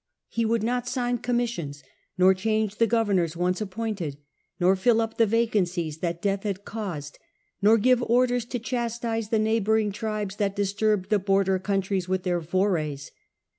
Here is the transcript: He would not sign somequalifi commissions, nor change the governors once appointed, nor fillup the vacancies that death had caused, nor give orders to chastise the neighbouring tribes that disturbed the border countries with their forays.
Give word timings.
He 0.29 0.45
would 0.45 0.63
not 0.63 0.87
sign 0.87 1.19
somequalifi 1.19 1.21
commissions, 1.21 1.83
nor 2.17 2.33
change 2.33 2.77
the 2.77 2.87
governors 2.87 3.37
once 3.37 3.61
appointed, 3.61 4.17
nor 4.59 4.75
fillup 4.75 5.17
the 5.17 5.27
vacancies 5.27 5.99
that 5.99 6.23
death 6.23 6.41
had 6.41 6.65
caused, 6.65 7.19
nor 7.61 7.77
give 7.77 8.01
orders 8.01 8.45
to 8.45 8.57
chastise 8.57 9.29
the 9.29 9.37
neighbouring 9.37 9.91
tribes 9.91 10.37
that 10.37 10.55
disturbed 10.55 11.11
the 11.11 11.19
border 11.19 11.59
countries 11.59 12.09
with 12.09 12.23
their 12.23 12.41
forays. 12.41 13.11